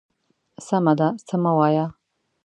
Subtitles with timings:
[0.67, 1.85] _سمه ده، څه مه وايه.